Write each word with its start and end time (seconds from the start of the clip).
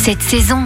cette 0.00 0.22
saison. 0.22 0.64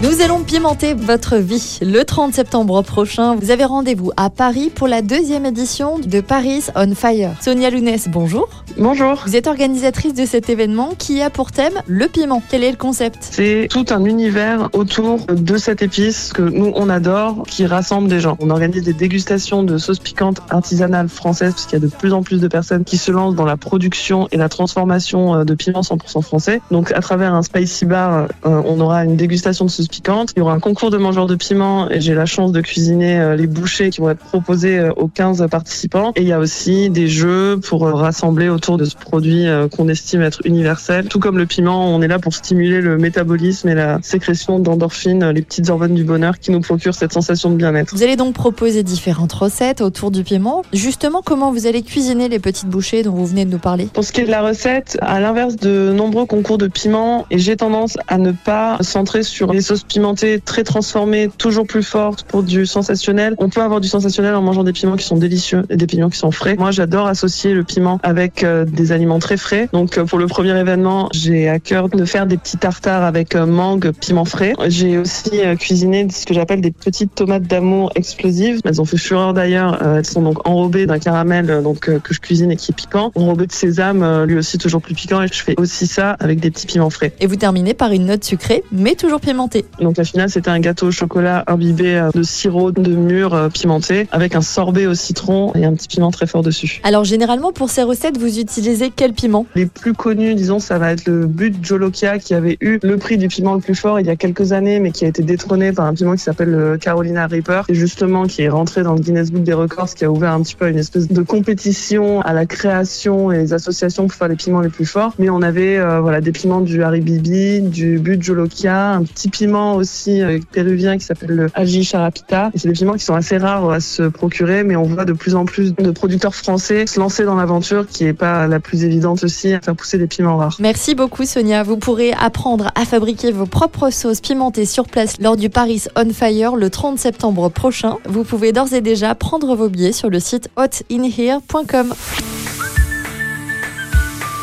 Nous 0.00 0.20
allons 0.22 0.44
pimenter 0.44 0.94
votre 0.94 1.38
vie. 1.38 1.80
Le 1.82 2.04
30 2.04 2.32
septembre 2.32 2.82
prochain, 2.82 3.34
vous 3.34 3.50
avez 3.50 3.64
rendez-vous 3.64 4.12
à 4.16 4.30
Paris 4.30 4.70
pour 4.72 4.86
la 4.86 5.02
deuxième 5.02 5.44
édition 5.44 5.98
de 5.98 6.20
Paris 6.20 6.66
on 6.76 6.94
Fire. 6.94 7.32
Sonia 7.40 7.68
Lounès, 7.68 8.06
bonjour. 8.08 8.48
Bonjour. 8.78 9.24
Vous 9.26 9.34
êtes 9.34 9.48
organisatrice 9.48 10.14
de 10.14 10.24
cet 10.24 10.50
événement 10.50 10.90
qui 10.96 11.20
a 11.20 11.30
pour 11.30 11.50
thème 11.50 11.72
le 11.88 12.06
piment. 12.06 12.40
Quel 12.48 12.62
est 12.62 12.70
le 12.70 12.76
concept? 12.76 13.18
C'est 13.32 13.66
tout 13.68 13.86
un 13.90 14.04
univers 14.04 14.68
autour 14.72 15.18
de 15.26 15.56
cette 15.56 15.82
épice 15.82 16.32
que 16.32 16.42
nous 16.42 16.70
on 16.76 16.88
adore, 16.88 17.42
qui 17.48 17.66
rassemble 17.66 18.08
des 18.08 18.20
gens. 18.20 18.36
On 18.38 18.50
organise 18.50 18.84
des 18.84 18.92
dégustations 18.92 19.64
de 19.64 19.78
sauces 19.78 19.98
piquantes 19.98 20.40
artisanales 20.48 21.08
françaises, 21.08 21.54
parce 21.54 21.66
qu'il 21.66 21.72
y 21.72 21.82
a 21.82 21.84
de 21.84 21.92
plus 21.92 22.12
en 22.12 22.22
plus 22.22 22.40
de 22.40 22.46
personnes 22.46 22.84
qui 22.84 22.98
se 22.98 23.10
lancent 23.10 23.34
dans 23.34 23.44
la 23.44 23.56
production 23.56 24.28
et 24.30 24.36
la 24.36 24.48
transformation 24.48 25.34
euh, 25.34 25.44
de 25.44 25.54
piments 25.54 25.80
100% 25.80 26.22
français. 26.22 26.60
Donc 26.70 26.92
à 26.92 27.00
travers 27.00 27.34
un 27.34 27.42
spicy 27.42 27.84
bar, 27.84 28.28
euh, 28.46 28.62
on 28.64 28.78
aura 28.78 29.04
une 29.04 29.16
dégustation 29.16 29.64
de 29.64 29.70
sauces 29.70 29.87
piquantes. 29.88 30.32
Il 30.36 30.40
y 30.40 30.42
aura 30.42 30.54
un 30.54 30.60
concours 30.60 30.90
de 30.90 30.98
mangeurs 30.98 31.26
de 31.26 31.34
piments 31.34 31.90
et 31.90 32.00
j'ai 32.00 32.14
la 32.14 32.26
chance 32.26 32.52
de 32.52 32.60
cuisiner 32.60 33.18
euh, 33.18 33.36
les 33.36 33.46
bouchées 33.46 33.90
qui 33.90 34.00
vont 34.00 34.10
être 34.10 34.24
proposées 34.24 34.88
aux 34.96 35.08
15 35.08 35.46
participants. 35.50 36.12
Et 36.16 36.22
il 36.22 36.28
y 36.28 36.32
a 36.32 36.38
aussi 36.38 36.90
des 36.90 37.08
jeux 37.08 37.58
pour 37.60 37.82
rassembler 37.82 38.48
autour 38.48 38.76
de 38.76 38.84
ce 38.84 38.96
produit 38.96 39.46
euh, 39.46 39.68
qu'on 39.68 39.88
estime 39.88 40.22
être 40.22 40.40
universel. 40.44 41.08
Tout 41.08 41.18
comme 41.18 41.38
le 41.38 41.46
piment, 41.46 41.94
on 41.94 42.02
est 42.02 42.08
là 42.08 42.18
pour 42.18 42.34
stimuler 42.34 42.80
le 42.80 42.98
métabolisme 42.98 43.68
et 43.68 43.74
la 43.74 43.98
sécrétion 44.02 44.58
d'endorphines, 44.58 45.30
les 45.30 45.42
petites 45.42 45.70
hormones 45.70 45.94
du 45.94 46.04
bonheur 46.04 46.38
qui 46.38 46.50
nous 46.50 46.60
procurent 46.60 46.94
cette 46.94 47.12
sensation 47.12 47.50
de 47.50 47.56
bien-être. 47.56 47.94
Vous 47.94 48.02
allez 48.02 48.16
donc 48.16 48.34
proposer 48.34 48.82
différentes 48.82 49.32
recettes 49.32 49.80
autour 49.80 50.10
du 50.10 50.24
piment. 50.24 50.62
Justement, 50.72 51.22
comment 51.24 51.52
vous 51.52 51.66
allez 51.66 51.82
cuisiner 51.82 52.28
les 52.28 52.38
petites 52.38 52.68
bouchées 52.68 53.02
dont 53.02 53.12
vous 53.12 53.26
venez 53.26 53.44
de 53.44 53.50
nous 53.50 53.58
parler? 53.58 53.88
Pour 53.92 54.04
ce 54.04 54.12
qui 54.12 54.20
est 54.20 54.26
de 54.26 54.30
la 54.30 54.42
recette, 54.42 54.98
à 55.00 55.20
l'inverse 55.20 55.56
de 55.56 55.92
nombreux 55.92 56.26
concours 56.26 56.58
de 56.58 56.66
piment, 56.66 57.26
et 57.30 57.38
j'ai 57.38 57.56
tendance 57.56 57.96
à 58.08 58.18
ne 58.18 58.32
pas 58.32 58.78
centrer 58.80 59.22
sur 59.22 59.52
les 59.52 59.60
sauces 59.60 59.77
pimentées 59.84 60.40
très 60.40 60.64
transformées, 60.64 61.30
toujours 61.38 61.66
plus 61.66 61.82
fortes 61.82 62.24
pour 62.24 62.42
du 62.42 62.66
sensationnel. 62.66 63.34
On 63.38 63.48
peut 63.48 63.62
avoir 63.62 63.80
du 63.80 63.88
sensationnel 63.88 64.34
en 64.34 64.42
mangeant 64.42 64.64
des 64.64 64.72
piments 64.72 64.96
qui 64.96 65.04
sont 65.04 65.16
délicieux 65.16 65.64
et 65.70 65.76
des 65.76 65.86
piments 65.86 66.10
qui 66.10 66.18
sont 66.18 66.30
frais. 66.30 66.56
Moi, 66.58 66.70
j'adore 66.70 67.06
associer 67.06 67.54
le 67.54 67.64
piment 67.64 67.98
avec 68.02 68.44
euh, 68.44 68.64
des 68.64 68.92
aliments 68.92 69.18
très 69.18 69.36
frais. 69.36 69.68
Donc 69.72 69.98
euh, 69.98 70.04
pour 70.04 70.18
le 70.18 70.26
premier 70.26 70.58
événement, 70.58 71.08
j'ai 71.12 71.48
à 71.48 71.58
cœur 71.58 71.88
de 71.88 72.04
faire 72.04 72.26
des 72.26 72.36
petits 72.36 72.56
tartares 72.56 73.04
avec 73.04 73.34
euh, 73.34 73.46
mangue, 73.46 73.92
piment 73.92 74.24
frais. 74.24 74.54
J'ai 74.68 74.98
aussi 74.98 75.40
cuisiné 75.58 76.08
ce 76.10 76.26
que 76.26 76.34
j'appelle 76.34 76.60
des 76.60 76.70
petites 76.70 77.14
tomates 77.14 77.44
d'amour 77.44 77.92
explosives. 77.94 78.60
Elles 78.64 78.80
ont 78.80 78.84
fait 78.84 78.96
fureur 78.96 79.34
d'ailleurs. 79.34 79.82
Elles 79.82 80.06
sont 80.06 80.22
donc 80.22 80.46
enrobées 80.48 80.86
d'un 80.86 80.98
caramel 80.98 81.62
donc 81.62 81.80
que 81.80 82.14
je 82.14 82.20
cuisine 82.20 82.50
et 82.50 82.56
qui 82.56 82.72
est 82.72 82.74
piquant. 82.74 83.12
Enrobé 83.14 83.46
de 83.46 83.52
sésame, 83.52 84.24
lui 84.24 84.36
aussi 84.36 84.58
toujours 84.58 84.82
plus 84.82 84.94
piquant. 84.94 85.22
Et 85.22 85.28
je 85.28 85.42
fais 85.42 85.54
aussi 85.58 85.86
ça 85.86 86.16
avec 86.20 86.40
des 86.40 86.50
petits 86.50 86.66
piments 86.66 86.90
frais. 86.90 87.12
Et 87.20 87.26
vous 87.26 87.36
terminez 87.36 87.74
par 87.74 87.92
une 87.92 88.06
note 88.06 88.24
sucrée, 88.24 88.62
mais 88.72 88.94
toujours 88.94 89.20
pimentée. 89.20 89.64
Donc 89.80 89.96
la 89.96 90.04
finale, 90.04 90.30
c'était 90.30 90.50
un 90.50 90.60
gâteau 90.60 90.88
au 90.88 90.90
chocolat 90.90 91.44
imbibé 91.46 92.08
de 92.14 92.22
sirop 92.22 92.72
de 92.72 92.94
mûre 92.94 93.48
pimenté 93.52 94.08
avec 94.10 94.34
un 94.34 94.40
sorbet 94.40 94.86
au 94.86 94.94
citron 94.94 95.52
et 95.54 95.64
un 95.64 95.74
petit 95.74 95.88
piment 95.88 96.10
très 96.10 96.26
fort 96.26 96.42
dessus. 96.42 96.80
Alors 96.82 97.04
généralement 97.04 97.52
pour 97.52 97.70
ces 97.70 97.82
recettes, 97.82 98.18
vous 98.18 98.38
utilisez 98.38 98.90
quel 98.94 99.12
piment? 99.12 99.46
Les 99.54 99.66
plus 99.66 99.94
connus, 99.94 100.34
disons, 100.34 100.58
ça 100.58 100.78
va 100.78 100.92
être 100.92 101.06
le 101.06 101.26
but 101.26 101.56
Jolokia 101.64 102.18
qui 102.18 102.34
avait 102.34 102.56
eu 102.60 102.78
le 102.82 102.96
prix 102.96 103.18
du 103.18 103.28
piment 103.28 103.54
le 103.54 103.60
plus 103.60 103.74
fort 103.74 104.00
il 104.00 104.06
y 104.06 104.10
a 104.10 104.16
quelques 104.16 104.52
années, 104.52 104.80
mais 104.80 104.90
qui 104.90 105.04
a 105.04 105.08
été 105.08 105.22
détrôné 105.22 105.72
par 105.72 105.86
un 105.86 105.94
piment 105.94 106.14
qui 106.14 106.22
s'appelle 106.22 106.50
le 106.50 106.76
Carolina 106.78 107.26
Reaper, 107.26 107.64
et 107.68 107.74
justement 107.74 108.26
qui 108.26 108.42
est 108.42 108.48
rentré 108.48 108.82
dans 108.82 108.94
le 108.94 109.00
Guinness 109.00 109.30
Book 109.30 109.42
des 109.42 109.52
records, 109.52 109.88
ce 109.88 109.94
qui 109.94 110.04
a 110.04 110.10
ouvert 110.10 110.32
un 110.32 110.42
petit 110.42 110.54
peu 110.54 110.68
une 110.68 110.78
espèce 110.78 111.08
de 111.08 111.22
compétition 111.22 112.20
à 112.22 112.32
la 112.32 112.46
création 112.46 113.32
et 113.32 113.38
les 113.38 113.52
associations 113.52 114.06
pour 114.06 114.16
faire 114.16 114.28
les 114.28 114.36
piments 114.36 114.60
les 114.60 114.68
plus 114.68 114.86
forts. 114.86 115.14
Mais 115.18 115.30
on 115.30 115.42
avait 115.42 115.78
euh, 115.78 116.00
voilà 116.00 116.20
des 116.20 116.32
piments 116.32 116.60
du 116.60 116.82
Haribibi, 116.82 117.60
du 117.62 117.98
but 117.98 118.22
Jolokia, 118.22 118.92
un 118.92 119.02
petit 119.02 119.28
piment 119.28 119.57
aussi 119.58 120.22
euh, 120.22 120.38
péruvien 120.52 120.98
qui 120.98 121.04
s'appelle 121.04 121.30
le 121.30 121.50
Aji 121.54 121.84
Charapita. 121.84 122.50
C'est 122.54 122.68
des 122.68 122.74
piments 122.74 122.94
qui 122.94 123.04
sont 123.04 123.14
assez 123.14 123.38
rares 123.38 123.70
à 123.70 123.80
se 123.80 124.04
procurer, 124.04 124.64
mais 124.64 124.76
on 124.76 124.84
voit 124.84 125.04
de 125.04 125.12
plus 125.12 125.34
en 125.34 125.44
plus 125.44 125.74
de 125.74 125.90
producteurs 125.90 126.34
français 126.34 126.86
se 126.86 126.98
lancer 126.98 127.24
dans 127.24 127.34
l'aventure 127.34 127.86
qui 127.86 128.04
est 128.04 128.12
pas 128.12 128.46
la 128.46 128.60
plus 128.60 128.84
évidente 128.84 129.24
aussi 129.24 129.52
à 129.52 129.60
faire 129.60 129.74
pousser 129.74 129.98
des 129.98 130.06
piments 130.06 130.36
rares. 130.36 130.56
Merci 130.60 130.94
beaucoup 130.94 131.24
Sonia. 131.24 131.62
Vous 131.62 131.76
pourrez 131.76 132.12
apprendre 132.12 132.70
à 132.74 132.84
fabriquer 132.84 133.32
vos 133.32 133.46
propres 133.46 133.90
sauces 133.90 134.20
pimentées 134.20 134.66
sur 134.66 134.86
place 134.86 135.20
lors 135.20 135.36
du 135.36 135.50
Paris 135.50 135.84
On 135.96 136.10
Fire 136.12 136.56
le 136.56 136.70
30 136.70 136.98
septembre 136.98 137.48
prochain. 137.48 137.96
Vous 138.06 138.24
pouvez 138.24 138.52
d'ores 138.52 138.72
et 138.72 138.80
déjà 138.80 139.14
prendre 139.14 139.54
vos 139.54 139.68
billets 139.68 139.92
sur 139.92 140.10
le 140.10 140.20
site 140.20 140.50
hotinhere.com. 140.56 141.94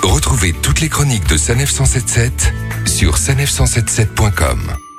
Retrouvez 0.03 0.53
toutes 0.61 0.81
les 0.81 0.89
chroniques 0.89 1.27
de 1.27 1.37
Sanef 1.37 1.69
177 1.69 2.53
sur 2.85 3.15
sanef177.com. 3.15 4.94